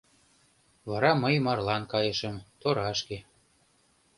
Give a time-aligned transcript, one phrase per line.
[0.89, 3.17] Вара мый марлан кайышым, торашке.